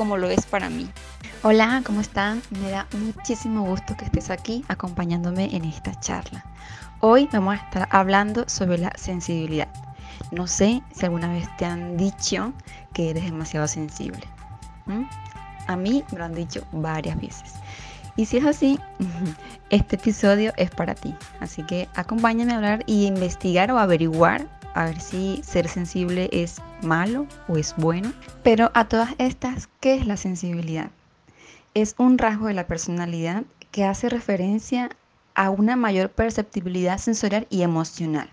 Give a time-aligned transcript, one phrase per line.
[0.00, 0.88] como lo es para mí.
[1.42, 2.40] Hola, ¿cómo están?
[2.62, 6.42] Me da muchísimo gusto que estés aquí acompañándome en esta charla.
[7.00, 9.68] Hoy vamos a estar hablando sobre la sensibilidad.
[10.30, 12.54] No sé si alguna vez te han dicho
[12.94, 14.22] que eres demasiado sensible.
[15.66, 17.52] A mí me lo han dicho varias veces.
[18.16, 18.78] Y si es así,
[19.68, 21.14] este episodio es para ti.
[21.40, 26.56] Así que acompáñame a hablar y investigar o averiguar a ver si ser sensible es
[26.82, 28.12] malo o es bueno.
[28.42, 30.90] Pero a todas estas, ¿qué es la sensibilidad?
[31.74, 34.90] Es un rasgo de la personalidad que hace referencia
[35.34, 38.28] a una mayor perceptibilidad sensorial y emocional.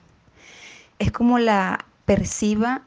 [0.99, 2.81] Es como la perciba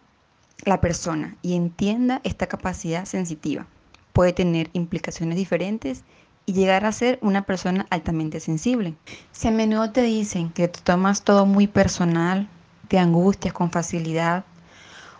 [0.65, 3.67] la persona y entienda esta capacidad sensitiva.
[4.13, 6.03] Puede tener implicaciones diferentes
[6.47, 8.95] y llegar a ser una persona altamente sensible.
[9.33, 12.49] Si a menudo te dicen que te tomas todo muy personal,
[12.91, 14.45] te angustias con facilidad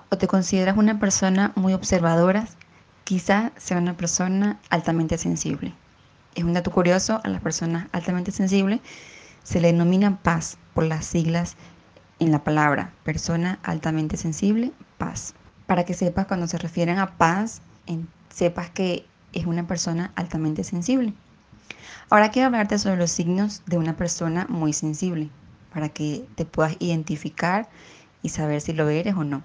[0.09, 2.49] o te consideras una persona muy observadora,
[3.05, 5.73] quizás sea una persona altamente sensible.
[6.35, 8.81] Es un dato curioso, a las personas altamente sensibles
[9.45, 11.55] se le denomina paz por las siglas
[12.19, 15.35] en la palabra persona altamente sensible, paz.
[15.67, 17.63] Para que sepas cuando se refieren a paz,
[18.35, 21.15] sepas que es una persona altamente sensible.
[22.11, 25.31] Ahora quiero hablarte sobre los signos de una persona muy sensible,
[25.73, 27.69] para que te puedas identificar
[28.23, 29.43] y saber si lo eres o no.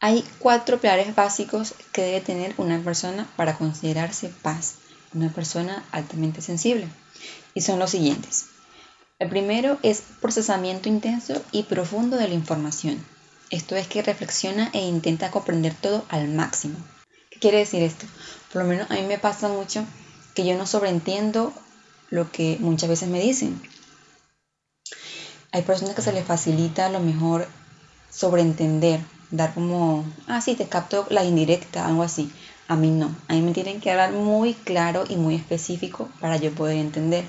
[0.00, 4.78] Hay cuatro pilares básicos que debe tener una persona para considerarse paz
[5.16, 6.88] una persona altamente sensible.
[7.54, 8.46] Y son los siguientes.
[9.18, 13.02] El primero es procesamiento intenso y profundo de la información.
[13.50, 16.78] Esto es que reflexiona e intenta comprender todo al máximo.
[17.30, 18.06] ¿Qué quiere decir esto?
[18.52, 19.84] Por lo menos a mí me pasa mucho
[20.34, 21.52] que yo no sobreentiendo
[22.10, 23.60] lo que muchas veces me dicen.
[25.56, 27.48] Hay personas que se les facilita a lo mejor
[28.10, 29.00] sobreentender,
[29.30, 32.30] dar como, ah, sí, te capto la indirecta, algo así.
[32.68, 33.16] A mí no.
[33.28, 37.24] A mí me tienen que hablar muy claro y muy específico para yo poder entender.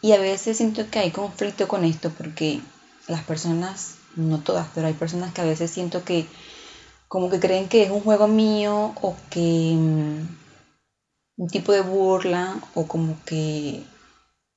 [0.00, 2.60] Y a veces siento que hay conflicto con esto porque
[3.06, 6.26] las personas, no todas, pero hay personas que a veces siento que
[7.06, 10.26] como que creen que es un juego mío o que mm,
[11.36, 13.84] un tipo de burla o como que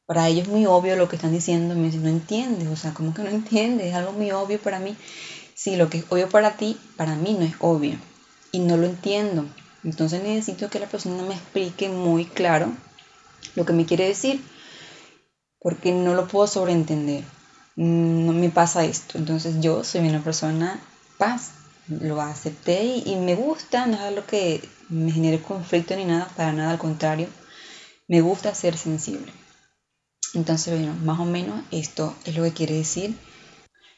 [0.05, 1.75] para ellos es muy obvio lo que están diciendo.
[1.75, 4.79] Me dicen, no entiendes, o sea, como que no entiendes, es algo muy obvio para
[4.79, 4.95] mí.
[5.55, 7.97] Sí, lo que es obvio para ti, para mí no es obvio
[8.51, 9.45] y no lo entiendo.
[9.83, 12.71] Entonces necesito que la persona me explique muy claro
[13.55, 14.43] lo que me quiere decir,
[15.59, 17.23] porque no lo puedo sobreentender.
[17.75, 19.17] No me pasa esto.
[19.17, 20.79] Entonces yo soy una persona
[21.17, 21.51] paz,
[21.87, 26.53] lo acepté y, me gusta, no es algo que me genere conflicto ni nada, para
[26.53, 27.27] nada al contrario.
[28.07, 29.31] Me gusta ser sensible.
[30.35, 33.17] Entonces, bueno, más o menos esto es lo que quiere decir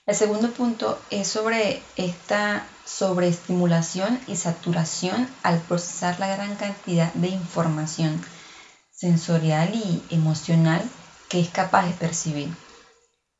[0.08, 7.28] el segundo punto es sobre esta sobreestimulación y saturación al procesar la gran cantidad de
[7.28, 8.24] información
[8.90, 10.82] sensorial y emocional
[11.28, 12.48] que es capaz de percibir.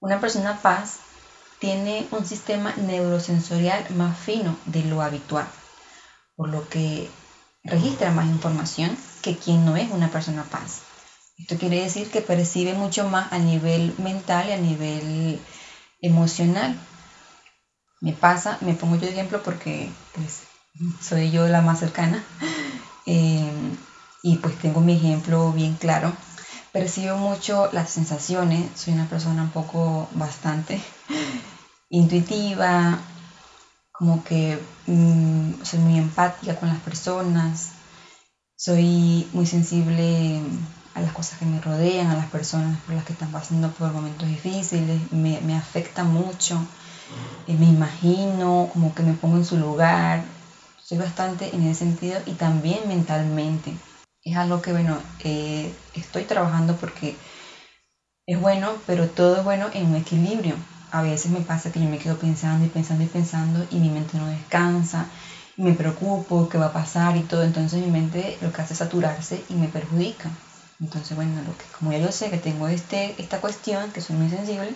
[0.02, 0.98] Una persona paz
[1.60, 5.48] tiene un sistema neurosensorial más fino de lo habitual,
[6.36, 7.10] por lo que
[7.64, 10.82] registra más información que quien no es una persona paz.
[11.38, 15.40] Esto quiere decir que percibe mucho más a nivel mental y a nivel
[16.02, 16.76] emocional.
[18.02, 20.44] Me pasa, me pongo yo de ejemplo porque pues
[21.02, 22.24] soy yo la más cercana
[23.06, 23.52] eh,
[24.24, 26.12] y pues tengo mi ejemplo bien claro.
[26.72, 30.82] Percibo mucho las sensaciones, soy una persona un poco bastante
[31.90, 33.00] intuitiva,
[33.92, 37.70] como que mm, soy muy empática con las personas,
[38.56, 40.42] soy muy sensible
[40.98, 43.92] a las cosas que me rodean, a las personas por las que están pasando por
[43.94, 46.60] momentos difíciles, me, me afecta mucho,
[47.48, 50.24] eh, me imagino, como que me pongo en su lugar,
[50.82, 53.74] soy bastante en ese sentido y también mentalmente.
[54.24, 57.16] Es algo que, bueno, eh, estoy trabajando porque
[58.28, 60.56] es bueno, pero todo es bueno en un equilibrio.
[60.92, 63.90] a veces me pasa que yo me quedo pensando y pensando y pensando y mi
[63.90, 65.06] mente no descansa
[65.58, 68.74] y me preocupo qué va a pasar y todo, entonces mi mente lo que hace
[68.74, 70.30] es saturarse y me perjudica.
[70.80, 74.16] Entonces, bueno, lo que, como ya yo sé que tengo este, esta cuestión, que soy
[74.16, 74.74] muy sensible,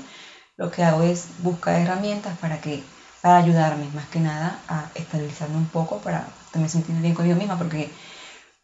[0.57, 2.83] lo que hago es buscar herramientas para que
[3.21, 7.57] para ayudarme más que nada a estabilizarme un poco para también sentirme bien conmigo misma
[7.57, 7.91] porque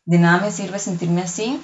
[0.06, 1.62] de nada me sirve sentirme así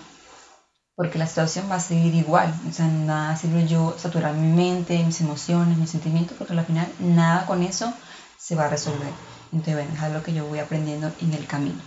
[0.96, 2.54] porque la situación va a seguir igual.
[2.70, 6.88] O sea, nada sirve yo saturar mi mente, mis emociones, mis sentimientos, porque al final
[7.00, 7.92] nada con eso
[8.38, 9.12] se va a resolver.
[9.52, 11.82] Entonces, bueno, es algo que yo voy aprendiendo en el camino.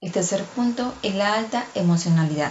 [0.00, 2.50] El tercer punto es la alta emocionalidad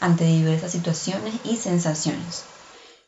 [0.00, 2.44] ante diversas situaciones y sensaciones.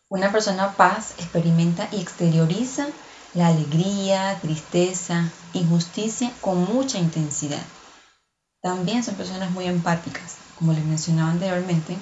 [0.09, 2.89] Una persona paz experimenta y exterioriza
[3.35, 7.63] la alegría, tristeza, injusticia con mucha intensidad.
[8.61, 11.97] También son personas muy empáticas, como les mencionaba anteriormente,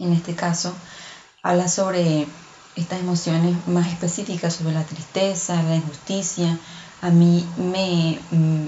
[0.00, 0.74] en este caso,
[1.42, 2.26] habla sobre
[2.74, 6.58] estas emociones más específicas, sobre la tristeza, la injusticia.
[7.02, 8.66] A mí me, mm,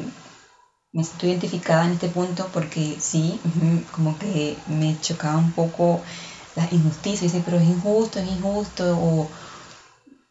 [0.92, 3.40] me estoy identificada en este punto porque sí,
[3.92, 6.02] como que me chocaba un poco
[6.54, 9.28] la injusticia, dice, pero es injusto, es injusto, o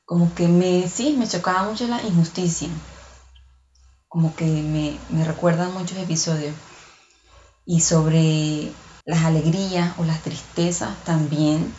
[0.06, 2.70] como que me, sí, me chocaba mucho la injusticia,
[4.08, 6.54] como que me, me recuerdan muchos episodios.
[7.66, 8.72] Y sobre
[9.06, 11.74] las alegrías o las tristezas también,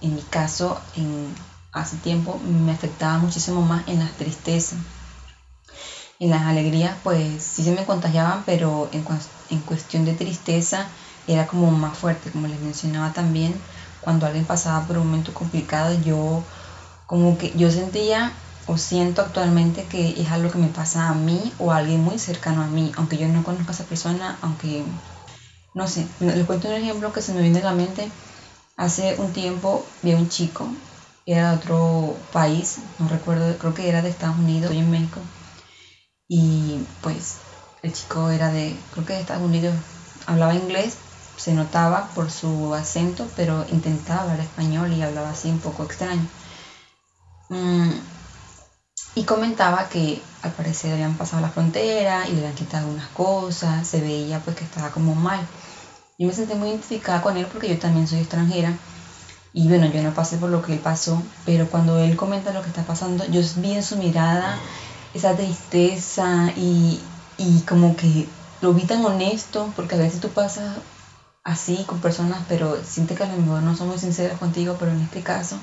[0.00, 1.34] en mi caso, en,
[1.72, 4.78] hace tiempo me afectaba muchísimo más en las tristezas.
[6.18, 9.04] En las alegrías, pues sí se me contagiaban, pero en,
[9.48, 10.92] en cuestión de tristeza
[11.26, 13.64] era como más fuerte, como les mencionaba también,
[14.00, 16.46] cuando alguien pasaba por un momento complicado, yo
[17.06, 21.54] como que yo sentía o siento actualmente que es algo que me pasa a mí
[21.58, 24.86] o a alguien muy cercano a mí, aunque yo no conozca a esa persona, aunque
[25.74, 28.12] no sé, les cuento un ejemplo que se me viene a la mente.
[28.76, 30.76] Hace un tiempo vi a un chico,
[31.26, 35.20] era de otro país, no recuerdo, creo que era de Estados Unidos, estoy en México.
[36.36, 37.36] Y pues
[37.82, 39.72] el chico era de, creo que de Estados Unidos,
[40.26, 40.96] hablaba inglés,
[41.36, 46.26] se notaba por su acento, pero intentaba hablar español y hablaba así un poco extraño.
[47.50, 47.92] Mm,
[49.14, 53.86] y comentaba que al parecer habían pasado la frontera y le habían quitado algunas cosas,
[53.86, 55.38] se veía pues que estaba como mal.
[56.18, 58.76] Yo me sentí muy identificada con él porque yo también soy extranjera
[59.52, 62.62] y bueno, yo no pasé por lo que él pasó, pero cuando él comenta lo
[62.62, 64.58] que está pasando, yo vi en su mirada
[65.14, 67.00] esa tristeza y,
[67.38, 68.28] y como que
[68.60, 70.76] lo vi tan honesto, porque a veces tú pasas
[71.44, 74.90] así con personas, pero siente que a lo mejor no son muy sinceras contigo, pero
[74.90, 75.56] en este caso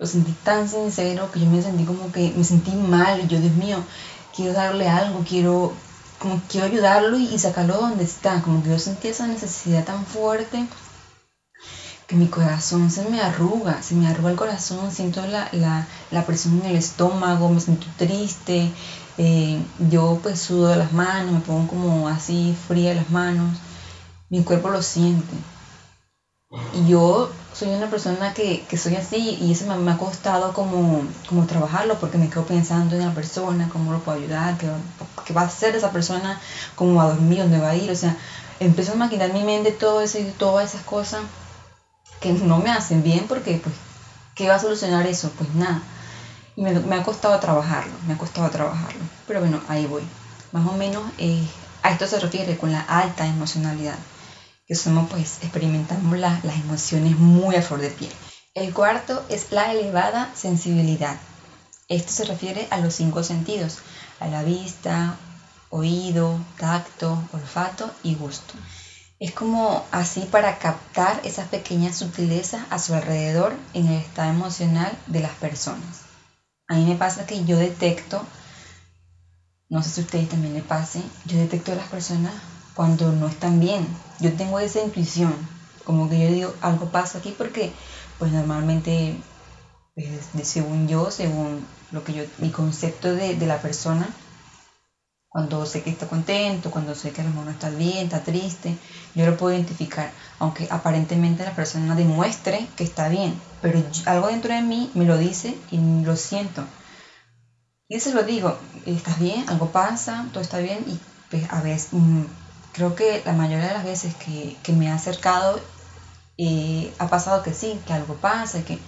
[0.00, 3.28] lo sentí tan sincero que yo me sentí como que me sentí mal.
[3.28, 3.76] Yo, Dios mío,
[4.34, 5.74] quiero darle algo, quiero,
[6.18, 8.40] como quiero ayudarlo y, sacarlo donde está.
[8.40, 10.66] Como que yo sentí esa necesidad tan fuerte
[12.10, 15.86] que mi corazón se me arruga, se me arruga el corazón, siento la,
[16.26, 18.68] presión en el estómago, me siento triste,
[19.16, 23.56] eh, yo pues sudo las manos, me pongo como así fría las manos,
[24.28, 25.36] mi cuerpo lo siente.
[26.74, 31.46] Y yo soy una persona que, soy así y eso me, ha costado como, como
[31.46, 35.44] trabajarlo porque me quedo pensando en la persona, cómo lo puedo ayudar, qué, va a
[35.44, 36.40] hacer esa persona,
[36.74, 37.88] cómo va a dormir, dónde va a ir.
[37.88, 38.16] O sea,
[38.58, 41.20] empiezo a maquinar mi mente todo eso y todas esas cosas
[42.20, 43.74] que no me hacen bien porque, pues,
[44.34, 45.30] ¿qué va a solucionar eso?
[45.38, 45.82] Pues nada.
[46.56, 49.00] Y me, ha costado trabajarlo, me ha costado trabajarlo.
[49.26, 50.02] Pero bueno, ahí voy.
[50.52, 51.46] Más o menos eh,
[51.82, 53.96] a esto se refiere con la alta emocionalidad
[54.70, 58.12] que somos pues experimentamos las emociones muy a flor de piel.
[58.54, 61.16] El cuarto es la elevada sensibilidad.
[61.88, 63.78] Esto se refiere a los cinco sentidos,
[64.20, 65.16] a la vista,
[65.70, 68.54] oído, tacto, olfato y gusto.
[69.20, 74.90] Es como así para captar esas pequeñas sutilezas a su alrededor en el estado emocional
[75.08, 76.04] de las personas.
[76.66, 78.24] A mí me pasa que yo detecto,
[79.68, 82.32] no sé si a ustedes también le pase, yo detecto a las personas
[82.72, 83.86] cuando no están bien.
[84.20, 85.34] Yo tengo esa intuición,
[85.84, 87.72] como que yo digo, algo pasa aquí porque
[88.18, 89.16] pues normalmente,
[89.94, 94.08] pues, según yo, según lo que yo, mi concepto de, de, la persona,
[95.30, 98.20] cuando sé que está contento, cuando sé que a lo mejor no está bien, está
[98.20, 98.76] triste,
[99.14, 100.10] yo lo puedo identificar,
[100.40, 105.16] aunque aparentemente la persona demuestre que está bien, pero algo dentro de mí me lo
[105.16, 106.64] dice y lo siento.
[107.88, 109.48] Y se lo digo, ¿estás bien?
[109.48, 110.26] ¿Algo pasa?
[110.32, 110.84] ¿Todo está bien?
[110.88, 110.98] Y
[111.30, 112.22] pues a veces mm,
[112.72, 115.60] creo que la mayoría de las veces que, me ha acercado
[116.38, 118.80] eh, ha pasado que sí, que algo pasa, que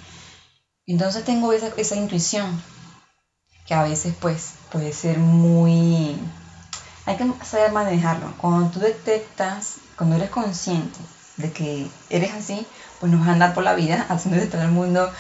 [0.87, 2.61] entonces tengo esa, esa intuición
[3.67, 6.17] que a veces pues puede ser muy...
[7.07, 8.33] Hay que saber manejarlo.
[8.39, 10.99] Cuando tú detectas, cuando eres consciente
[11.37, 12.67] de que eres así,
[13.01, 15.11] pues no vas a andar por la vida haciendo de todo el mundo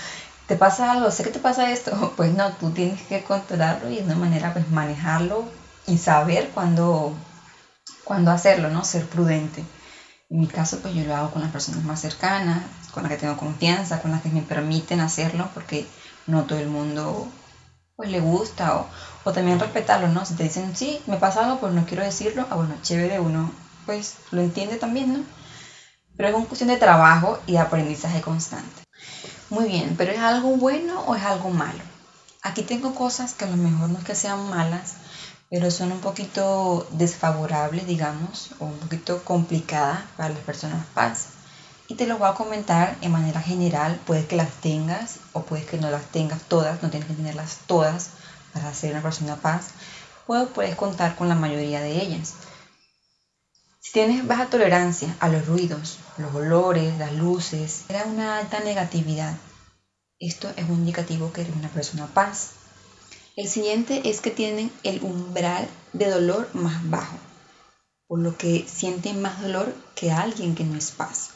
[0.52, 1.10] ¿te pasa algo?
[1.10, 2.12] Sé que te pasa esto.
[2.16, 5.44] Pues no, tú tienes que controlarlo y de una manera pues manejarlo
[5.86, 7.14] y saber cuándo,
[8.04, 8.84] cuándo hacerlo, ¿no?
[8.84, 9.64] Ser prudente.
[10.30, 13.18] En mi caso, pues yo lo hago con las personas más cercanas, con las que
[13.18, 15.86] tengo confianza, con las que me permiten hacerlo, porque
[16.26, 17.28] no todo el mundo
[18.02, 18.88] pues le gusta o,
[19.24, 20.24] o también respetarlo, ¿no?
[20.26, 23.52] Si te dicen, sí, me pasa algo, pues no quiero decirlo, ah, bueno, chévere, uno
[23.86, 25.24] pues lo entiende también, ¿no?
[26.16, 28.82] Pero es una cuestión de trabajo y de aprendizaje constante.
[29.50, 31.82] Muy bien, pero ¿es algo bueno o es algo malo?
[32.42, 34.94] Aquí tengo cosas que a lo mejor no es que sean malas,
[35.50, 41.31] pero son un poquito desfavorables, digamos, o un poquito complicadas para las personas paz.
[41.92, 45.66] Y te lo voy a comentar en manera general, puedes que las tengas o puedes
[45.66, 48.12] que no las tengas todas, no tienes que tenerlas todas
[48.54, 49.72] para ser una persona paz,
[50.26, 52.32] o puedes contar con la mayoría de ellas.
[53.78, 59.34] Si tienes baja tolerancia a los ruidos, los olores, las luces, era una alta negatividad.
[60.18, 62.52] Esto es un indicativo que eres una persona paz.
[63.36, 67.18] El siguiente es que tienen el umbral de dolor más bajo,
[68.06, 71.32] por lo que sienten más dolor que alguien que no es paz.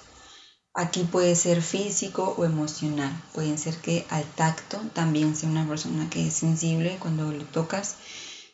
[0.79, 3.11] Aquí puede ser físico o emocional.
[3.33, 7.97] Pueden ser que al tacto también sea una persona que es sensible cuando le tocas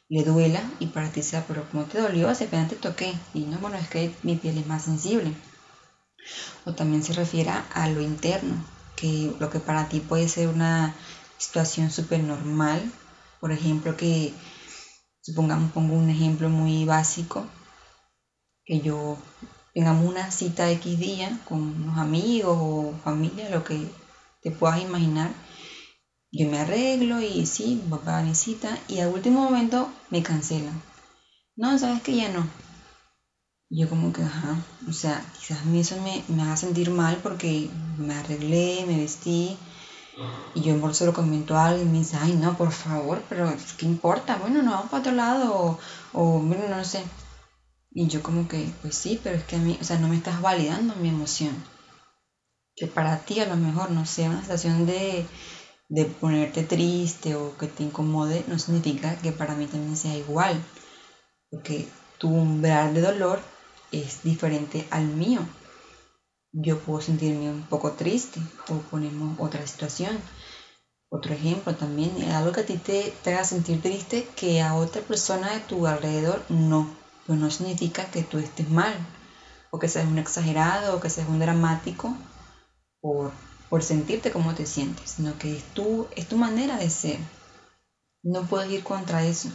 [0.08, 3.12] le duela y para ti sea, pero como te dolió, hace apenas te toqué.
[3.34, 5.32] Y no, bueno, es que mi piel es más sensible.
[6.64, 8.54] O también se refiere a lo interno,
[8.94, 10.94] que lo que para ti puede ser una
[11.38, 12.80] situación súper normal.
[13.40, 14.32] Por ejemplo, que
[15.22, 17.46] supongamos, pongo un ejemplo muy básico,
[18.64, 19.18] que yo
[19.74, 23.86] tengamos una cita X día con unos amigos o familia, lo que
[24.42, 25.30] te puedas imaginar
[26.34, 30.80] yo me arreglo y sí, voy a mi cita y al último momento me cancelan.
[31.56, 32.46] No, sabes que ya no.
[33.68, 34.56] yo como que, ajá,
[34.88, 38.98] o sea, quizás a mí eso me, me haga sentir mal porque me arreglé, me
[38.98, 39.58] vestí
[40.54, 43.22] y yo en bolso lo comento a alguien y me dice, ay no, por favor,
[43.28, 44.36] pero ¿qué importa?
[44.36, 45.78] Bueno, no vamos para otro lado o,
[46.14, 47.04] o bueno, no sé.
[47.94, 50.16] Y yo como que, pues sí, pero es que a mí, o sea, no me
[50.16, 51.54] estás validando mi emoción.
[52.74, 55.26] Que para ti a lo mejor no sea una situación de,
[55.90, 60.58] de ponerte triste o que te incomode no significa que para mí también sea igual,
[61.50, 63.40] porque tu umbral de dolor
[63.90, 65.40] es diferente al mío.
[66.50, 70.18] Yo puedo sentirme un poco triste o ponemos otra situación.
[71.10, 75.02] Otro ejemplo también, algo que a ti te, te haga sentir triste que a otra
[75.02, 76.88] persona de tu alrededor no,
[77.32, 78.94] pero no significa que tú estés mal
[79.70, 82.14] o que seas un exagerado o que seas un dramático
[83.00, 83.32] por
[83.70, 87.18] por sentirte como te sientes, sino que es tu, es tu manera de ser.
[88.22, 89.48] No puedes ir contra eso.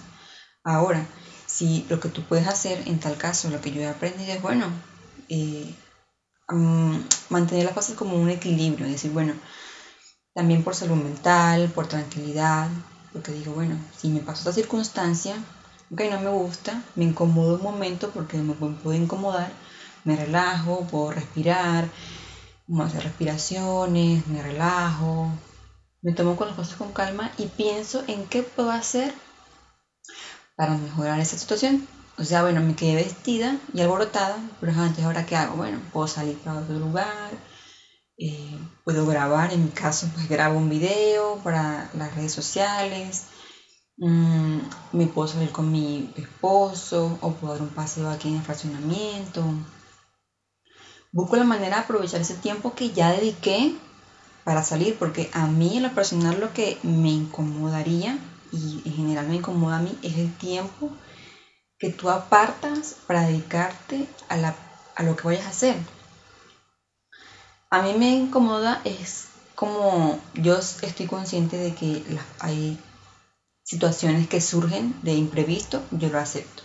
[0.63, 1.05] Ahora,
[1.45, 4.41] si lo que tú puedes hacer, en tal caso, lo que yo he aprendido es,
[4.41, 4.65] bueno,
[5.29, 5.71] eh,
[7.29, 9.33] mantener las cosas como un equilibrio, es decir, bueno,
[10.33, 12.69] también por salud mental, por tranquilidad,
[13.13, 15.35] porque digo, bueno, si me pasó esta circunstancia,
[15.91, 19.51] ok, no me gusta, me incomodo un momento porque me puedo incomodar,
[20.03, 21.89] me relajo, puedo respirar,
[22.83, 25.29] hacer respiraciones, me relajo,
[26.01, 29.13] me tomo con las cosas con calma y pienso en qué puedo hacer
[30.55, 31.87] para mejorar esa situación.
[32.17, 35.55] O sea, bueno, me quedé vestida y alborotada, pero antes, ¿ahora qué hago?
[35.55, 37.31] Bueno, puedo salir para otro lugar,
[38.17, 43.25] eh, puedo grabar, en mi caso, pues grabo un video para las redes sociales,
[43.97, 44.57] mm,
[44.93, 49.43] me puedo salir con mi esposo o puedo dar un paseo aquí en el fraccionamiento
[51.17, 53.73] busco la manera de aprovechar ese tiempo que ya dediqué
[54.43, 58.17] para salir, porque a mí en lo personal lo que me incomodaría,
[58.51, 60.91] y en general me incomoda a mí, es el tiempo
[61.79, 64.55] que tú apartas para dedicarte a, la,
[64.95, 65.75] a lo que vayas a hacer.
[67.69, 69.25] A mí me incomoda es
[69.55, 72.03] como yo estoy consciente de que
[72.39, 72.79] hay
[73.67, 76.63] situaciones que surgen de imprevisto, yo lo acepto.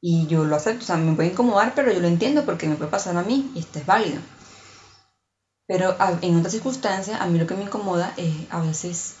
[0.00, 2.76] Y yo lo acepto, o sea, me puede incomodar, pero yo lo entiendo porque me
[2.76, 4.20] puede pasar a mí y esto es válido.
[5.66, 9.16] Pero en otras circunstancias, a mí lo que me incomoda es a veces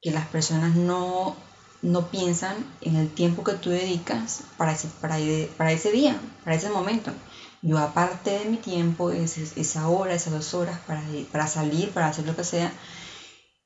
[0.00, 1.36] que las personas no,
[1.82, 5.18] no piensan en el tiempo que tú dedicas para ese, para,
[5.58, 7.12] para ese día, para ese momento.
[7.60, 12.08] Yo aparte de mi tiempo, es, esa hora, esas dos horas para, para salir, para
[12.08, 12.72] hacer lo que sea.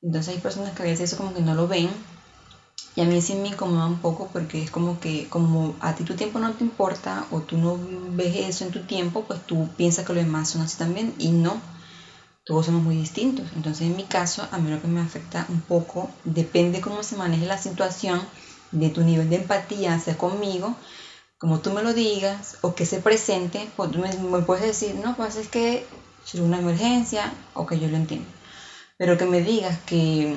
[0.03, 1.91] Entonces hay personas que a veces eso como que no lo ven
[2.97, 6.05] y a mí sí me incomoda un poco porque es como que como a ti
[6.05, 7.79] tu tiempo no te importa o tú no
[8.13, 11.31] ves eso en tu tiempo, pues tú piensas que los demás son así también y
[11.31, 11.61] no.
[12.45, 13.47] Todos somos muy distintos.
[13.55, 17.17] Entonces en mi caso, a mí lo que me afecta un poco, depende cómo se
[17.17, 18.27] maneje la situación,
[18.73, 20.75] de tu nivel de empatía hacia conmigo,
[21.39, 24.11] como tú me lo digas o que se presente, pues tú me,
[24.43, 25.85] puedes decir, no, pues es que
[26.25, 28.29] es una emergencia o que yo lo entiendo.
[28.99, 30.37] Pero que me digas que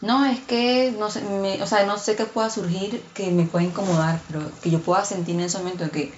[0.00, 1.22] no, es que no sé,
[1.62, 5.04] o sea, no sé qué pueda surgir que me pueda incomodar, pero que yo pueda
[5.04, 6.12] sentir en ese momento que,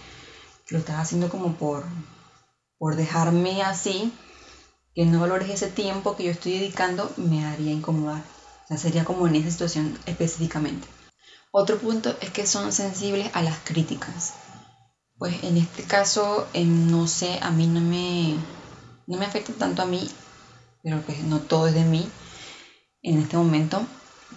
[0.69, 1.85] lo estás haciendo como por,
[2.79, 4.13] por dejarme así,
[4.97, 8.21] que no valores ese tiempo que yo estoy dedicando, me haría incomodar.
[8.65, 10.89] O sea, sería como en esa situación específicamente.
[11.53, 14.35] Otro punto es que son sensibles a las críticas.
[15.19, 18.35] Pues en este caso, em, no sé, a mí no me,
[19.07, 20.11] no me afecta tanto a mí,
[20.83, 22.11] pero pues no todo es de mí
[23.07, 23.87] en este momento,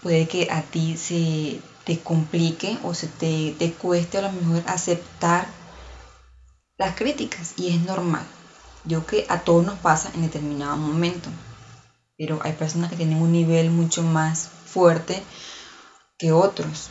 [0.03, 4.63] puede que a ti se te complique o se te, te cueste a lo mejor
[4.67, 5.47] aceptar
[6.77, 8.23] las críticas y es normal.
[8.85, 11.29] Yo que a todos nos pasa en determinado momento,
[12.15, 15.23] pero hay personas que tienen un nivel mucho más fuerte
[16.19, 16.89] que otros,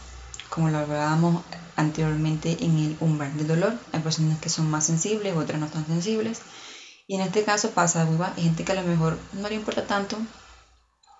[0.50, 1.44] como lo hablábamos
[1.76, 3.74] anteriormente en el umbral del dolor.
[3.92, 6.40] Hay personas que son más sensibles, otras no tan sensibles.
[7.06, 8.06] Y en este caso pasa,
[8.36, 10.18] hay gente que a lo mejor no le importa tanto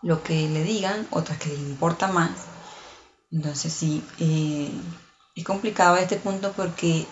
[0.02, 2.31] lo que le digan, otras que le importa más.
[3.31, 4.71] Entonces sí, eh,
[5.35, 7.07] es complicado este punto porque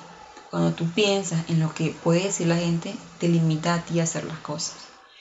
[0.51, 4.05] cuando tú piensas en lo que puede decir la gente, te limita a ti a
[4.05, 4.77] hacer las cosas.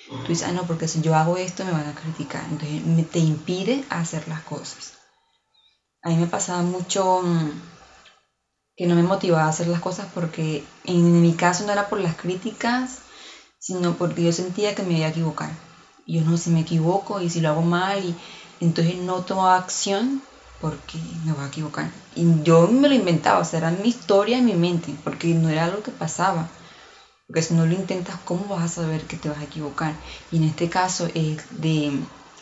[0.07, 2.43] Tú dices, ah, no, porque si yo hago esto me van a criticar.
[2.49, 4.93] Entonces te impide hacer las cosas.
[6.03, 7.49] A mí me pasaba mucho mm,
[8.75, 11.99] que no me motivaba a hacer las cosas porque en mi caso no era por
[11.99, 12.99] las críticas,
[13.57, 15.49] sino porque yo sentía que me iba a equivocar
[16.05, 18.15] yo no si me equivoco y si lo hago mal y
[18.59, 20.21] entonces no tomo acción
[20.59, 21.91] porque me voy a equivocar.
[22.15, 25.65] Y yo me lo inventaba, o sea, mi historia en mi mente, porque no era
[25.65, 26.49] algo que pasaba.
[27.27, 29.95] Porque si no lo intentas, ¿cómo vas a saber que te vas a equivocar?
[30.31, 31.91] Y en este caso, eh, de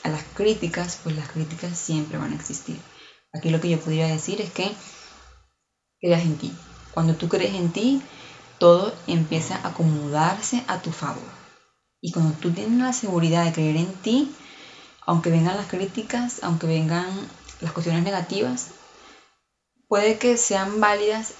[0.03, 2.79] a las críticas, pues las críticas siempre van a existir.
[3.33, 4.69] Aquí lo que yo podría decir es que
[5.99, 6.51] creas en ti.
[6.91, 8.01] Cuando tú crees en ti,
[8.59, 11.42] todo empieza a acomodarse a tu favor.
[12.03, 14.29] Y cuando tú tienes la seguridad de creer en ti,
[15.05, 17.07] aunque vengan las críticas, aunque vengan
[17.61, 18.71] las cuestiones negativas,
[19.87, 21.31] puede que sean válidas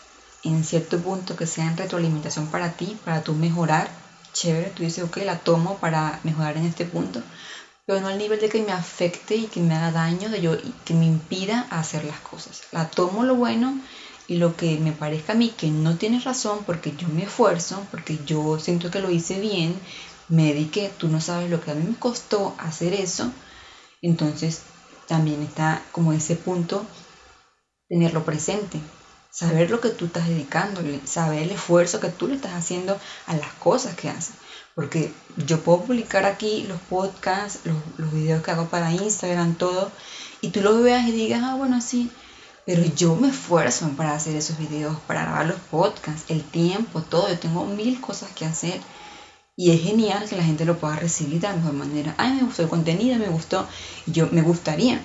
[0.41, 3.89] en cierto punto, que sean retroalimentación para ti, para tú mejorar.
[4.31, 7.21] Chévere, tú dices, ok, la tomo para mejorar en este punto,
[7.85, 10.53] pero no al nivel de que me afecte y que me haga daño, de yo,
[10.53, 12.61] y que me impida hacer las cosas.
[12.71, 13.77] La tomo lo bueno
[14.29, 17.85] y lo que me parezca a mí que no tienes razón porque yo me esfuerzo,
[17.91, 19.75] porque yo siento que lo hice bien,
[20.29, 23.31] me dediqué, tú no sabes lo que a mí me costó hacer eso,
[24.01, 24.61] entonces
[25.07, 26.85] también está como ese punto
[27.89, 28.79] tenerlo presente,
[29.31, 33.35] saber lo que tú estás dedicándole, saber el esfuerzo que tú le estás haciendo a
[33.35, 34.35] las cosas que haces.
[34.75, 39.91] Porque yo puedo publicar aquí los podcasts, los, los videos que hago para Instagram, todo,
[40.41, 42.09] y tú lo veas y digas, ah, bueno, sí,
[42.65, 47.29] pero yo me esfuerzo para hacer esos videos, para grabar los podcasts, el tiempo, todo,
[47.29, 48.79] yo tengo mil cosas que hacer
[49.55, 52.15] y es genial que la gente lo pueda recibir de la mejor manera.
[52.17, 53.67] Ay, me gustó el contenido, me gustó,
[54.07, 55.01] yo me gustaría.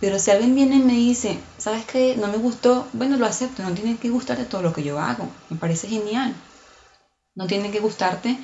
[0.00, 2.16] Pero si alguien viene y me dice, ¿sabes qué?
[2.16, 5.28] No me gustó, bueno, lo acepto, no tiene que gustarte todo lo que yo hago.
[5.50, 6.34] Me parece genial.
[7.34, 8.38] No tiene que gustarte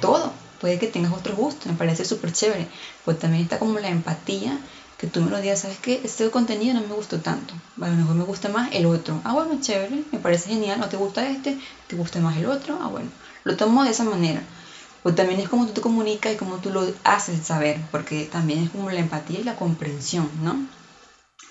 [0.00, 0.32] todo.
[0.60, 2.66] Puede que tengas otro gusto, me parece súper chévere.
[3.04, 4.58] Pues también está como la empatía,
[4.96, 6.00] que tú me lo digas, ¿sabes qué?
[6.02, 7.52] Este contenido no me gustó tanto.
[7.80, 9.20] a lo mejor me gusta más el otro.
[9.24, 10.80] Ah, bueno, chévere, me parece genial.
[10.80, 12.78] No te gusta este, te gusta más el otro.
[12.80, 13.10] Ah, bueno.
[13.44, 14.42] Lo tomo de esa manera.
[15.06, 18.64] Pues también es como tú te comunicas y como tú lo haces saber, porque también
[18.64, 20.56] es como la empatía y la comprensión, ¿no?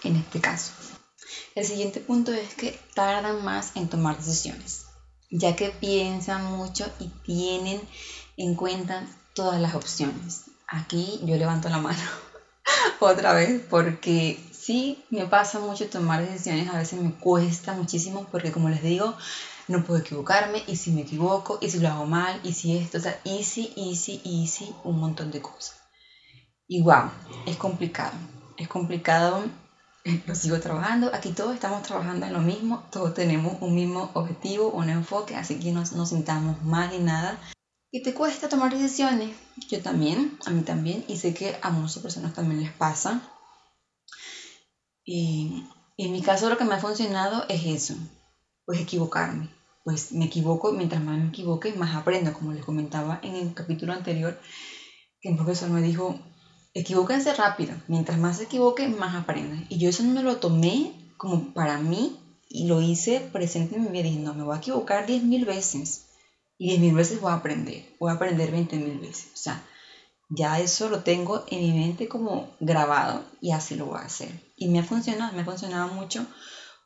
[0.03, 0.73] En este caso.
[1.55, 4.87] El siguiente punto es que tardan más en tomar decisiones,
[5.31, 7.79] ya que piensan mucho y tienen
[8.35, 10.41] en cuenta todas las opciones.
[10.67, 12.03] Aquí yo levanto la mano
[12.99, 18.51] otra vez porque sí me pasa mucho tomar decisiones, a veces me cuesta muchísimo porque
[18.51, 19.15] como les digo,
[19.67, 22.97] no puedo equivocarme, y si me equivoco, y si lo hago mal, y si esto,
[22.97, 25.75] o sea, easy, easy, easy, un montón de cosas.
[26.67, 27.11] Y wow,
[27.45, 28.13] es complicado,
[28.57, 29.43] es complicado,
[30.25, 34.69] lo sigo trabajando, aquí todos estamos trabajando en lo mismo, todos tenemos un mismo objetivo,
[34.69, 37.39] un enfoque, así que no nos sintamos mal ni nada.
[37.91, 39.35] Y te cuesta tomar decisiones,
[39.69, 43.21] yo también, a mí también, y sé que a muchas personas también les pasa.
[45.03, 45.63] Y
[45.97, 47.95] en mi caso lo que me ha funcionado es eso,
[48.65, 49.54] pues equivocarme.
[49.85, 53.93] Pues me equivoco, mientras más me equivoque, más aprendo, como les comentaba en el capítulo
[53.93, 54.35] anterior,
[55.21, 56.15] que un profesor me dijo,
[56.73, 59.67] equivóquense rápido, mientras más se equivoque, más aprenden.
[59.69, 62.11] Y yo eso no me lo tomé como para mí
[62.49, 66.01] y lo hice presente en mi vida, dije, no, me voy a equivocar 10.000 veces
[66.57, 69.27] y 10.000 veces voy a aprender, voy a aprender 20.000 veces.
[69.35, 69.61] O sea,
[70.29, 74.31] ya eso lo tengo en mi mente como grabado y así lo voy a hacer.
[74.55, 76.25] Y me ha funcionado, me ha funcionado mucho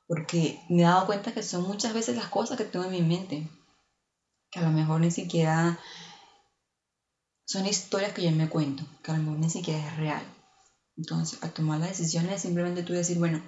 [0.09, 3.03] porque me he dado cuenta que son muchas veces las cosas que tengo en mi
[3.03, 3.47] mente,
[4.49, 5.77] que a lo mejor ni siquiera
[7.45, 10.25] son historias que yo me cuento, que a lo mejor ni siquiera es real.
[10.97, 13.39] Entonces, al tomar las decisiones, simplemente tú decir, bueno,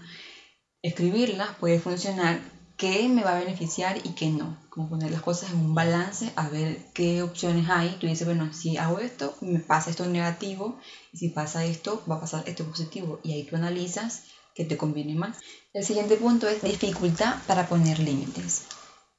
[0.84, 2.40] escribirlas puede funcionar,
[2.78, 4.56] qué me va a beneficiar y qué no.
[4.70, 7.96] Como poner las cosas en un balance, a ver qué opciones hay.
[7.96, 10.78] Tú dices, bueno, si hago esto, me pasa esto negativo,
[11.12, 13.20] y si pasa esto, va a pasar esto positivo.
[13.24, 14.22] Y ahí tú analizas
[14.56, 15.38] qué te conviene más.
[15.74, 18.64] El siguiente punto es dificultad para poner límites.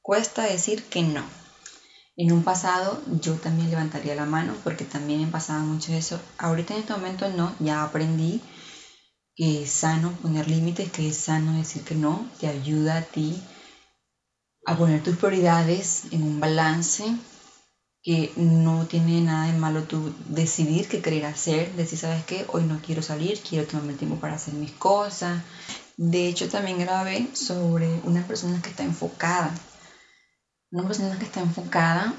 [0.00, 1.24] Cuesta decir que no.
[2.16, 6.20] En un pasado yo también levantaría la mano porque también me pasaba mucho eso.
[6.38, 8.40] Ahorita en este momento no, ya aprendí
[9.34, 13.42] que es sano poner límites, que es sano decir que no, te ayuda a ti
[14.66, 17.04] a poner tus prioridades en un balance,
[18.02, 22.64] que no tiene nada de malo tú decidir qué querer hacer, decir, sabes qué, hoy
[22.64, 25.40] no quiero salir, quiero tomarme tiempo para hacer mis cosas.
[25.96, 29.54] De hecho, también grabé sobre una persona que está enfocada.
[30.72, 32.14] Una persona que está enfocada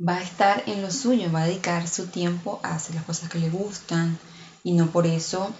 [0.00, 3.28] va a estar en lo suyo, va a dedicar su tiempo a hacer las cosas
[3.28, 4.18] que le gustan
[4.62, 5.52] y no por eso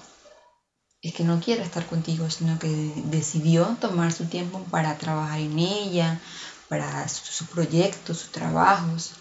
[1.03, 2.69] es que no quiere estar contigo, sino que
[3.07, 6.21] decidió tomar su tiempo para trabajar en ella,
[6.69, 9.13] para sus proyectos, sus trabajos.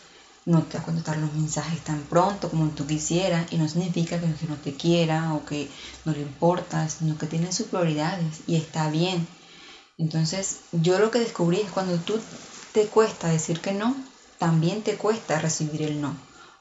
[0.45, 4.19] No te va a contestar los mensajes tan pronto como tú quisieras y no significa
[4.19, 5.69] que no te quiera o que
[6.05, 9.27] no le importa, sino que tiene sus prioridades y está bien.
[9.97, 12.19] Entonces yo lo que descubrí es cuando tú
[12.73, 13.95] te cuesta decir que no,
[14.37, 16.15] también te cuesta recibir el no.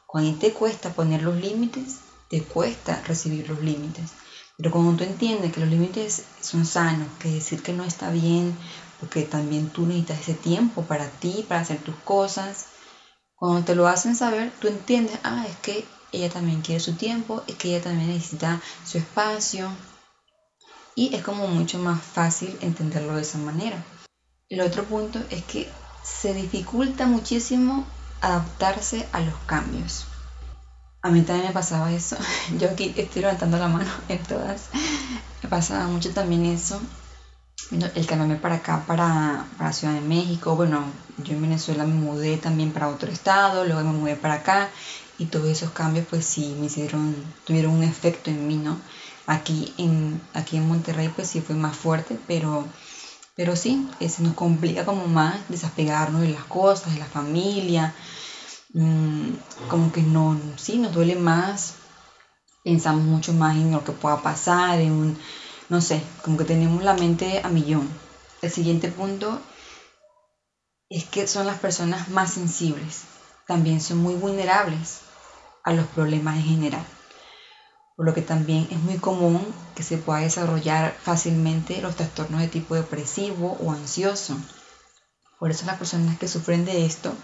[0.07, 4.11] Cuando te cuesta poner los límites, te cuesta recibir los límites.
[4.57, 8.57] Pero cuando tú entiendes que los límites son sanos, que decir que no está bien,
[9.01, 12.67] porque también tú necesitas ese tiempo para ti, para hacer tus cosas,
[13.35, 17.43] cuando te lo hacen saber, tú entiendes, ah, es que ella también quiere su tiempo,
[17.47, 19.69] es que ella también necesita su espacio.
[20.95, 23.85] Y es como mucho más fácil entenderlo de esa manera.
[24.49, 25.69] El otro punto es que
[26.03, 27.85] se dificulta muchísimo
[28.23, 30.07] adaptarse a los cambios.
[31.07, 32.17] A mí también me pasaba eso.
[32.59, 34.71] Yo aquí estoy levantando la mano en todas.
[35.41, 36.81] Me pasaba mucho también eso.
[37.71, 40.57] El cambiarme para acá, para, para Ciudad de México.
[40.57, 40.85] Bueno,
[41.19, 44.69] yo en Venezuela me mudé también para otro estado, luego me mudé para acá.
[45.17, 47.15] Y todos esos cambios, pues sí, me hicieron,
[47.45, 48.77] tuvieron un efecto en mí, ¿no?
[49.29, 52.67] Aquí en, aquí en Monterrey, pues sí fue más fuerte, pero,
[53.37, 57.95] pero sí, se nos complica como más desapegarnos de las cosas, de la familia,
[58.77, 59.33] Mm,
[59.71, 61.77] como que no, sí, nos duele más,
[62.63, 65.17] pensamos mucho más en lo que pueda pasar, en
[65.71, 67.89] no sé, como que tenemos la mente a millón.
[68.43, 69.41] El siguiente punto
[70.91, 73.05] es que son las personas más sensibles,
[73.47, 74.99] también son muy vulnerables
[75.65, 76.85] a los problemas en general,
[77.97, 79.43] por lo que también es muy común
[79.75, 84.37] que se pueda desarrollar fácilmente los trastornos de tipo depresivo o ansioso.
[85.39, 87.15] Por eso las personas que sufren de esto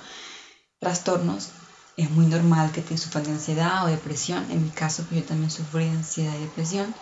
[0.82, 1.50] trastornos,
[1.96, 4.44] es muy normal que te sufran de ansiedad o depresión.
[4.50, 6.92] En mi caso, pues yo también sufrí de ansiedad y depresión.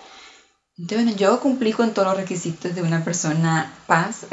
[0.77, 4.27] Entonces, bueno, yo cumplí con todos los requisitos de una persona paz.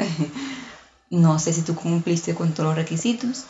[1.10, 3.44] no sé si tú cumpliste con todos los requisitos,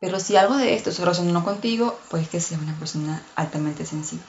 [0.00, 4.24] pero si algo de esto se resonó contigo, pues que seas una persona altamente sensible.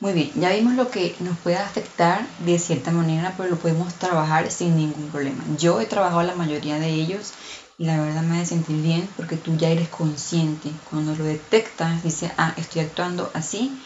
[0.00, 3.94] Muy bien, ya vimos lo que nos puede afectar de cierta manera, pero lo podemos
[3.94, 5.44] trabajar sin ningún problema.
[5.56, 7.32] Yo he trabajado la mayoría de ellos
[7.84, 10.70] la verdad me hace sentir bien porque tú ya eres consciente.
[10.88, 13.82] Cuando lo detectas, dices, ah, estoy actuando así,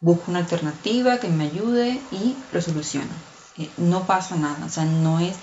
[0.00, 3.12] busco una alternativa que me ayude y lo soluciono.
[3.58, 5.36] Eh, no pasa nada, o sea, no es,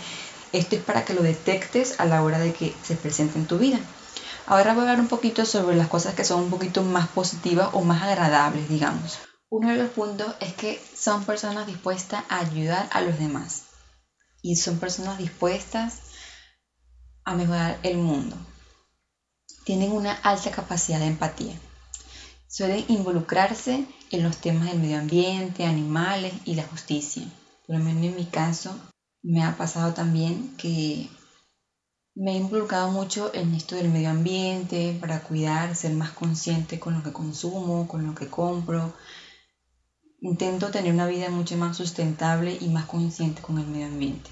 [0.51, 3.57] esto es para que lo detectes a la hora de que se presente en tu
[3.57, 3.79] vida.
[4.47, 7.69] Ahora voy a hablar un poquito sobre las cosas que son un poquito más positivas
[7.73, 9.19] o más agradables, digamos.
[9.49, 13.63] Uno de los puntos es que son personas dispuestas a ayudar a los demás.
[14.41, 15.99] Y son personas dispuestas
[17.23, 18.35] a mejorar el mundo.
[19.63, 21.53] Tienen una alta capacidad de empatía.
[22.47, 27.23] Suelen involucrarse en los temas del medio ambiente, animales y la justicia.
[27.65, 28.75] Por lo menos en mi caso
[29.21, 31.09] me ha pasado también que
[32.15, 36.95] me he involucrado mucho en esto del medio ambiente para cuidar, ser más consciente con
[36.95, 38.93] lo que consumo, con lo que compro.
[40.19, 44.29] Intento tener una vida mucho más sustentable y más consciente con el medio ambiente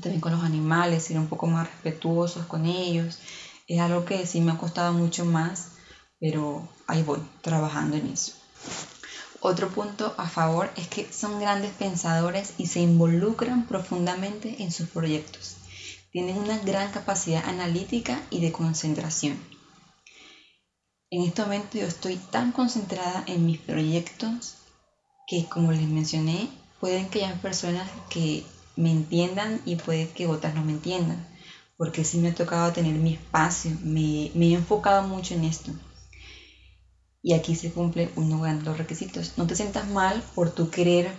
[0.00, 3.18] también con los animales, ser un poco más respetuosos con ellos.
[3.66, 5.68] Es algo que sí me ha costado mucho más,
[6.20, 8.32] pero ahí voy, trabajando en eso.
[9.40, 14.88] Otro punto a favor es que son grandes pensadores y se involucran profundamente en sus
[14.88, 15.56] proyectos.
[16.10, 19.38] Tienen una gran capacidad analítica y de concentración.
[21.10, 24.56] En este momento yo estoy tan concentrada en mis proyectos
[25.26, 26.48] que, como les mencioné,
[26.80, 28.44] pueden que haya personas que
[28.78, 31.26] me entiendan y puede que otras no me entiendan,
[31.76, 35.72] porque sí me ha tocado tener mi espacio, me, he enfocado mucho en esto.
[37.20, 39.32] Y aquí se cumple uno de los requisitos.
[39.36, 41.12] No te sientas mal por tu querer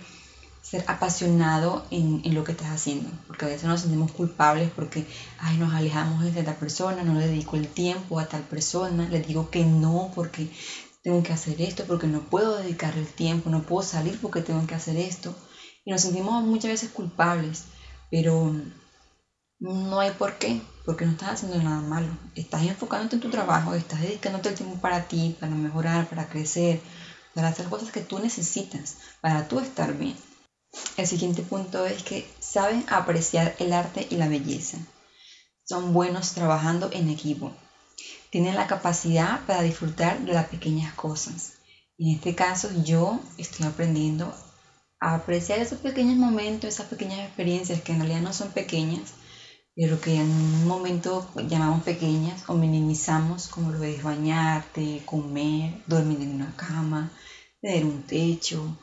[0.62, 5.04] ser apasionado en, lo que estás haciendo, porque a veces nos sentimos culpables porque,
[5.38, 9.20] ay, nos alejamos de tal persona, no le dedico el tiempo a tal persona, le
[9.20, 10.48] digo que no porque
[11.02, 14.66] tengo que hacer esto, porque no puedo dedicar el tiempo, no puedo salir porque tengo
[14.66, 15.34] que hacer esto.
[15.90, 17.64] Nos sentimos muchas veces culpables,
[18.12, 18.54] pero
[19.58, 22.06] no hay por qué, porque no estás haciendo nada malo.
[22.36, 26.78] Estás enfocándote en tu trabajo, estás dedicándote el tiempo para ti, para mejorar, para crecer,
[27.34, 30.14] para hacer cosas que tú necesitas, para tú estar bien.
[30.96, 34.78] El siguiente punto es que saben apreciar el arte y la belleza.
[35.64, 37.52] Son buenos trabajando en equipo.
[38.30, 41.54] Tienen la capacidad para disfrutar de las pequeñas cosas.
[41.98, 44.32] En este caso yo estoy aprendiendo
[45.00, 49.14] apreciar esos pequeños momentos, esas pequeñas experiencias que en realidad no son pequeñas,
[49.74, 56.20] pero que en un momento llamamos pequeñas o minimizamos, como lo es bañarte, comer, dormir
[56.22, 57.10] en una cama,
[57.62, 58.76] tener un techo,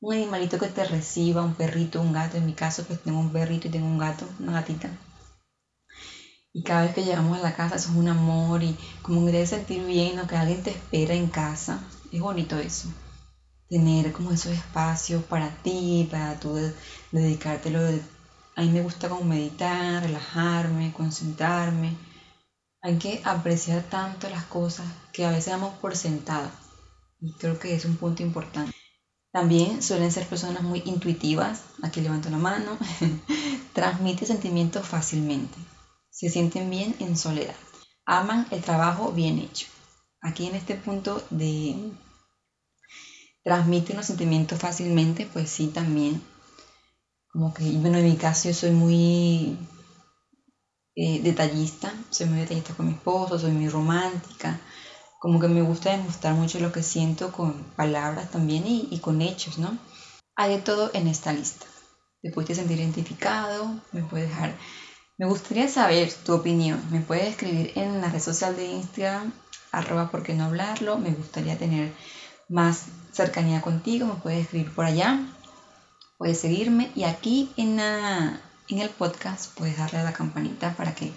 [0.00, 2.36] un animalito que te reciba, un perrito, un gato.
[2.36, 4.90] En mi caso, pues tengo un perrito y tengo un gato, una gatita.
[6.52, 9.32] Y cada vez que llegamos a la casa, eso es un amor y como me
[9.32, 11.80] debe sentir bien, o que alguien te espera en casa.
[12.12, 12.88] Es bonito eso.
[13.68, 16.56] Tener como esos espacios para ti, para tú
[17.12, 17.80] dedicártelo.
[18.54, 21.96] A mí me gusta como meditar, relajarme, concentrarme.
[22.82, 26.50] Hay que apreciar tanto las cosas que a veces damos por sentado.
[27.20, 28.72] Y creo que es un punto importante.
[29.36, 32.78] También suelen ser personas muy intuitivas, aquí levanto la mano,
[33.74, 35.58] transmite sentimientos fácilmente,
[36.10, 37.54] se sienten bien en soledad,
[38.06, 39.66] aman el trabajo bien hecho.
[40.22, 41.92] Aquí en este punto de
[43.46, 46.20] transmiten los sentimientos fácilmente, pues sí, también,
[47.28, 49.56] como que, bueno, en mi caso yo soy muy
[50.96, 54.58] eh, detallista, soy muy detallista con mi esposo, soy muy romántica,
[55.20, 59.58] como que me gusta demostrar mucho lo que siento con palabras también y, con hechos,
[59.58, 59.78] ¿no?
[60.34, 61.66] Hay de todo en esta lista.
[62.22, 64.56] Te puedes sentir identificado, me puedes dejar...
[65.18, 66.82] Me gustaría saber tu opinión.
[66.90, 69.32] Me puedes escribir en la red social de Instagram,
[69.70, 70.98] arroba por qué no hablarlo.
[70.98, 71.92] Me gustaría tener
[72.48, 74.06] más cercanía contigo.
[74.06, 75.20] Me puedes escribir por allá.
[76.18, 76.90] Puedes seguirme.
[76.94, 81.12] Y aquí en, el podcast puedes darle a la campanita para que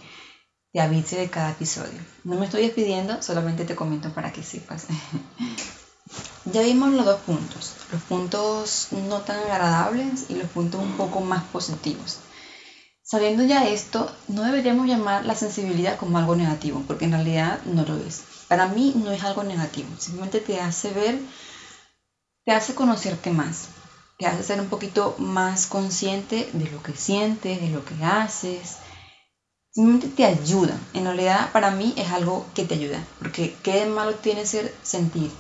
[0.72, 2.00] te avise de cada episodio.
[2.24, 4.88] No me estoy despidiendo, solamente te comento para que sepas.
[6.46, 11.22] ya vimos los dos puntos, los puntos no tan agradables y los puntos un poco
[11.22, 12.20] más positivos.
[13.04, 17.84] Sabiendo ya esto, no deberíamos llamar la sensibilidad como algo negativo, porque en realidad no
[17.84, 18.22] lo es.
[18.50, 21.20] Para mí no es algo negativo, simplemente te hace ver,
[22.44, 23.68] te hace conocerte más,
[24.18, 28.78] te hace ser un poquito más consciente de lo que sientes, de lo que haces,
[29.72, 30.78] simplemente te ayuda.
[30.94, 33.02] En realidad, para mí es algo que te ayuda.
[33.20, 35.32] Porque qué de malo tiene ser sentir,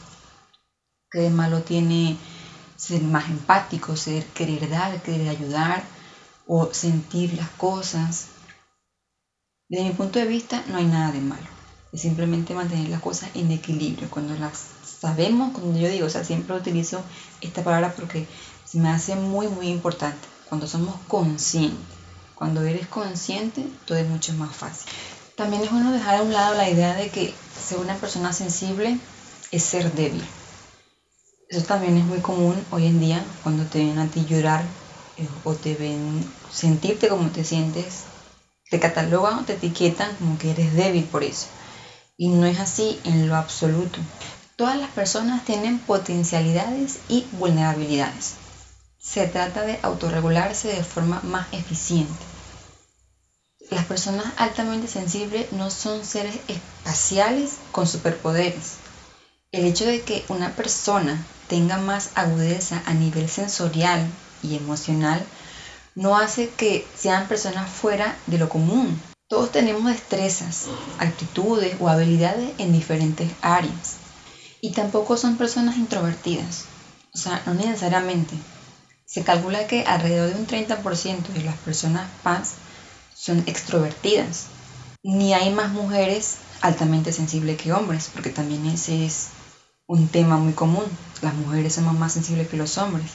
[1.12, 2.16] qué de malo tiene
[2.78, 5.84] ser más empático, ser querer dar, querer ayudar
[6.48, 8.28] o sentir las cosas.
[9.68, 11.59] Desde mi punto de vista, no hay nada de malo.
[11.92, 14.10] Es simplemente mantener las cosas en equilibrio.
[14.10, 14.60] Cuando las
[15.00, 17.02] sabemos, cuando yo digo, o sea, siempre utilizo
[17.42, 18.28] esta palabra porque
[18.66, 20.28] se me hace muy, muy importante.
[20.46, 22.00] Cuando somos conscientes
[22.40, 24.90] cuando eres consciente, todo es mucho más fácil.
[25.36, 27.34] También es bueno dejar a un lado la idea de que
[27.68, 28.98] ser una persona sensible
[29.52, 30.24] es ser débil.
[31.50, 34.64] Eso también es muy común hoy en día cuando te ven a ti llorar
[35.18, 38.04] eh, o te ven sentirte como te sientes,
[38.70, 41.48] te catalogan o te etiquetan como que eres débil por eso.
[42.22, 43.98] Y no es así en lo absoluto.
[44.58, 48.34] Todas las personas tienen potencialidades y vulnerabilidades.
[49.00, 52.12] Se trata de autorregularse de forma más eficiente.
[53.72, 58.74] Las personas altamente sensibles no son seres espaciales con superpoderes.
[59.54, 64.06] El hecho de que una persona tenga más agudeza a nivel sensorial
[64.44, 65.26] y emocional
[65.96, 69.00] no hace que sean personas fuera de lo común.
[69.30, 70.66] Todos tenemos destrezas,
[70.98, 73.98] actitudes o habilidades en diferentes áreas.
[74.60, 76.66] Y tampoco son personas introvertidas.
[77.14, 78.34] O sea, no necesariamente.
[79.06, 82.56] Se calcula que alrededor de un 30% de las personas paz
[83.14, 84.48] son extrovertidas.
[85.04, 89.28] Ni hay más mujeres altamente sensibles que hombres, porque también ese es
[89.86, 90.86] un tema muy común.
[91.22, 93.12] Las mujeres somos más sensibles que los hombres.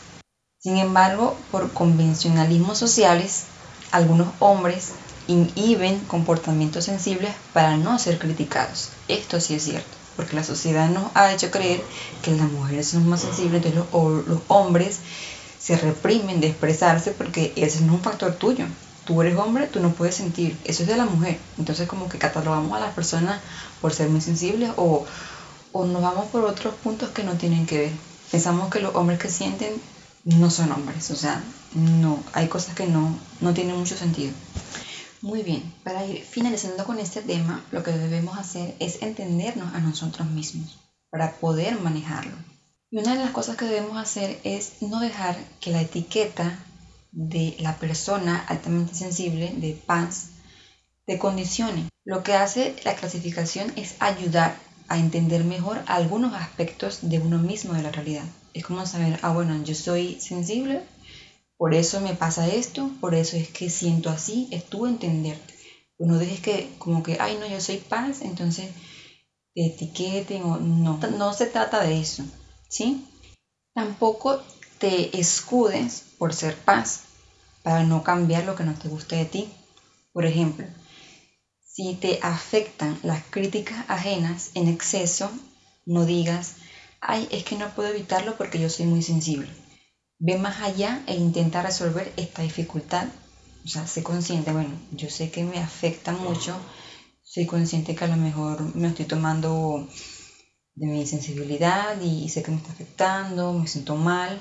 [0.61, 3.47] Sin embargo, por convencionalismos sociales,
[3.91, 4.93] algunos hombres
[5.27, 8.91] inhiben comportamientos sensibles para no ser criticados.
[9.09, 11.83] Esto sí es cierto, porque la sociedad nos ha hecho creer
[12.23, 15.01] que las mujeres son más sensibles, entonces los, los hombres
[15.59, 18.67] se reprimen de expresarse porque ese no es un factor tuyo.
[19.07, 20.57] Tú eres hombre, tú no puedes sentir.
[20.65, 21.39] Eso es de la mujer.
[21.59, 23.41] Entonces como que catalogamos a las personas
[23.81, 25.05] por ser muy sensibles o,
[25.73, 27.93] o nos vamos por otros puntos que no tienen que ver.
[28.31, 29.81] Pensamos que los hombres que sienten
[30.25, 31.43] no son hombres, o sea,
[31.75, 34.33] no, hay cosas que no, no tienen mucho sentido.
[35.25, 39.81] Muy bien, para ir finalizando con este tema, lo que debemos hacer es entendernos a
[39.81, 42.37] nosotros mismos para poder manejarlo.
[42.91, 46.59] Y una de las cosas que debemos hacer es no dejar que la etiqueta
[47.11, 50.27] de la persona altamente sensible, de paz,
[51.07, 51.89] te condicione.
[52.05, 54.55] Lo que hace la clasificación es ayudar
[54.89, 58.27] a entender mejor algunos aspectos de uno mismo de la realidad.
[58.53, 60.83] Es como saber, ah, bueno, yo soy sensible,
[61.57, 65.55] por eso me pasa esto, por eso es que siento así, es tú entenderte.
[65.97, 68.71] Pues no dejes que, como que, ay, no, yo soy paz, entonces
[69.55, 70.99] te etiqueten o no.
[71.17, 72.25] No se trata de eso,
[72.69, 73.07] ¿sí?
[73.73, 74.41] Tampoco
[74.79, 77.03] te escudes por ser paz
[77.63, 79.49] para no cambiar lo que no te guste de ti.
[80.13, 80.67] Por ejemplo,
[81.65, 85.31] si te afectan las críticas ajenas en exceso,
[85.87, 86.57] no digas,
[87.01, 89.49] ay, es que no puedo evitarlo porque yo soy muy sensible
[90.19, 93.07] ve más allá e intenta resolver esta dificultad.
[93.65, 96.61] O sea, sé consciente, bueno, yo sé que me afecta mucho,
[97.23, 99.87] soy consciente que a lo mejor me estoy tomando
[100.77, 104.41] de mi sensibilidad y sé que me está afectando, me siento mal.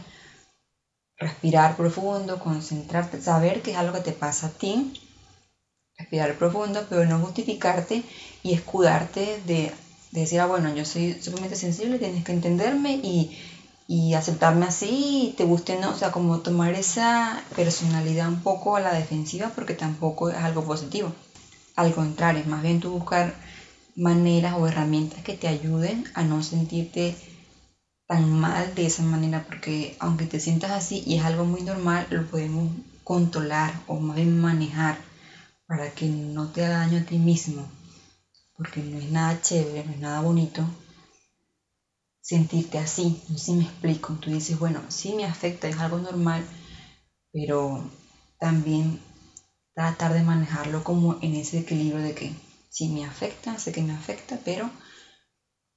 [1.17, 4.73] Respirar profundo, concentrarte, saber que es algo que te pasa a ti.
[5.97, 8.03] Respirar profundo, pero no justificarte
[8.43, 9.71] y escudarte de,
[10.11, 13.29] de decir, ah, bueno, yo soy sumamente sensible, tienes que entenderme y
[13.87, 18.79] y aceptarme así, te guste no, o sea, como tomar esa personalidad un poco a
[18.79, 21.11] la defensiva porque tampoco es algo positivo.
[21.75, 23.33] Al contrario, es más bien tú buscar
[23.95, 27.13] maneras o herramientas que te ayuden a no sentirte
[28.07, 32.07] tan mal de esa manera porque aunque te sientas así y es algo muy normal,
[32.09, 32.69] lo podemos
[33.03, 34.97] controlar o más bien manejar
[35.67, 37.67] para que no te haga daño a ti mismo
[38.57, 40.65] porque no es nada chévere, no es nada bonito
[42.23, 45.99] sentirte así, no sé si me explico, tú dices, bueno, sí me afecta, es algo
[45.99, 46.43] normal,
[47.33, 47.83] pero
[48.39, 48.99] también
[49.75, 52.31] tratar de manejarlo como en ese equilibrio de que
[52.69, 54.69] sí me afecta, sé que me afecta, pero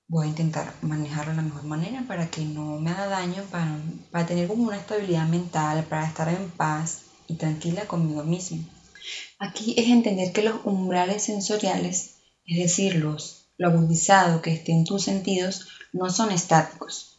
[0.07, 3.81] voy a intentar manejarlo de la mejor manera para que no me haga daño, para,
[4.13, 8.65] para tener como una estabilidad mental, para estar en paz y tranquila conmigo mismo.
[9.41, 14.85] Aquí es entender que los umbrales sensoriales, es decir, los, lo agudizado que esté en
[14.85, 17.19] tus sentidos, no son estáticos.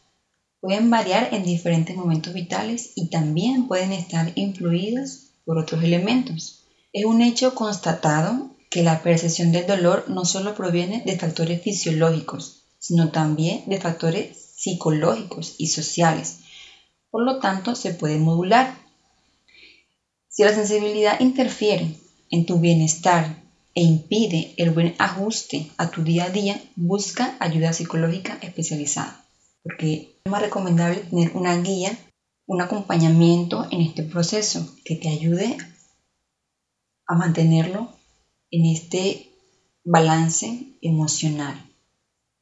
[0.60, 6.64] Pueden variar en diferentes momentos vitales y también pueden estar influidos por otros elementos.
[6.92, 12.64] Es un hecho constatado que la percepción del dolor no solo proviene de factores fisiológicos,
[12.78, 16.40] sino también de factores psicológicos y sociales.
[17.10, 18.76] Por lo tanto, se puede modular.
[20.28, 21.94] Si la sensibilidad interfiere
[22.30, 23.47] en tu bienestar
[23.78, 29.24] e impide el buen ajuste a tu día a día, busca ayuda psicológica especializada.
[29.62, 31.96] Porque es más recomendable tener una guía,
[32.46, 35.56] un acompañamiento en este proceso que te ayude
[37.06, 37.92] a mantenerlo
[38.50, 39.30] en este
[39.84, 41.54] balance emocional.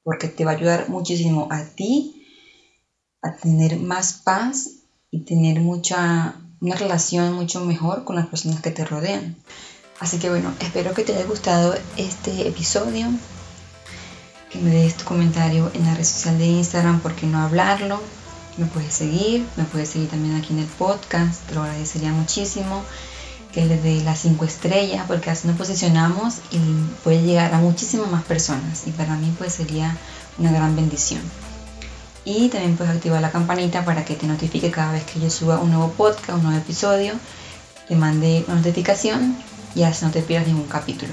[0.05, 2.27] Porque te va a ayudar muchísimo a ti
[3.21, 4.71] a tener más paz
[5.11, 9.37] y tener mucha, una relación mucho mejor con las personas que te rodean.
[9.99, 13.09] Así que bueno, espero que te haya gustado este episodio.
[14.51, 18.01] Que me des tu comentario en la red social de Instagram, ¿por qué no hablarlo?
[18.59, 22.83] Me puedes seguir, me puedes seguir también aquí en el podcast, te lo agradecería muchísimo.
[23.53, 26.59] Que le dé las 5 estrellas, porque así nos posicionamos y
[27.03, 28.87] puede llegar a muchísimas más personas.
[28.87, 29.97] Y para mí pues sería
[30.39, 31.23] una gran bendición.
[32.27, 35.59] Y también puedes activar la campanita para que te notifique cada vez que yo suba
[35.59, 37.15] un nuevo podcast, un nuevo episodio.
[37.89, 39.37] Te mande una notificación
[39.77, 41.13] y así no te pierdas ningún capítulo.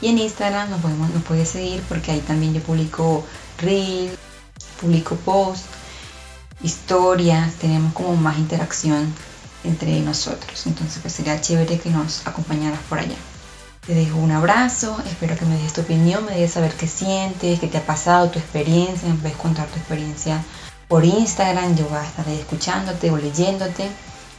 [0.00, 3.24] Y en Instagram nos, podemos, nos puedes seguir porque ahí también yo publico
[3.58, 4.18] reels,
[4.80, 5.66] publico posts,
[6.62, 9.12] historias, tenemos como más interacción
[9.64, 10.66] entre nosotros.
[10.66, 13.16] Entonces pues sería chévere que nos acompañaras por allá.
[13.86, 17.58] Te dejo un abrazo, espero que me des tu opinión, me dejes saber qué sientes,
[17.58, 20.42] qué te ha pasado, tu experiencia, me puedes contar tu experiencia
[20.88, 23.88] por Instagram, yo voy a estar ahí escuchándote o leyéndote.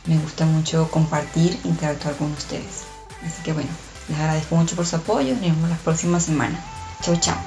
[0.05, 2.88] Me gusta mucho compartir, interactuar con ustedes.
[3.26, 3.70] Así que bueno,
[4.07, 5.34] les agradezco mucho por su apoyo.
[5.34, 6.59] Nos vemos la próxima semana.
[7.01, 7.38] Chau, chao.